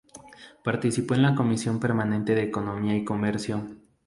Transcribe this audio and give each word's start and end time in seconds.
Participó 0.63 1.13
de 1.13 1.19
la 1.21 1.35
comisión 1.35 1.79
permanente 1.79 2.33
de 2.33 2.41
Economía 2.41 2.95
y 2.97 3.05
Comercio. 3.05 3.67